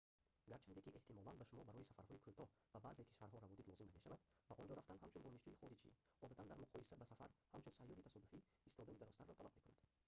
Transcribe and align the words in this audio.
гарчанде 0.51 0.81
ки 0.85 0.95
эҳтимолан 0.99 1.35
ба 1.39 1.45
шумо 1.49 1.63
барои 1.69 1.87
сафарҳои 1.89 2.23
кӯтоҳ 2.25 2.49
ба 2.73 2.77
баъзе 2.85 3.03
кишварҳо 3.09 3.37
раводид 3.43 3.67
лозим 3.69 3.89
намешавад 3.89 4.19
ба 4.47 4.53
онҷо 4.61 4.73
рафтан 4.75 5.01
ҳамчун 5.03 5.25
донишҷӯи 5.27 5.59
хориҷӣ 5.61 5.89
одатан 6.25 6.47
дар 6.49 6.57
муқоиса 6.63 6.93
ба 7.01 7.05
сафар 7.11 7.29
ҳамчун 7.53 7.73
сайёҳи 7.77 8.05
тасодуфӣ 8.07 8.39
истодани 8.69 8.99
дарозтарро 9.01 9.33
талаб 9.39 9.53
мекунад 9.57 9.79